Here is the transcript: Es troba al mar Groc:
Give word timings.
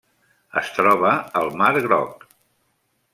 Es 0.61 0.71
troba 0.79 1.11
al 1.43 1.53
mar 1.61 1.69
Groc: 1.87 2.25